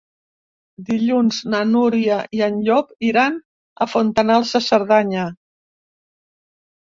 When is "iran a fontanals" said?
3.09-4.55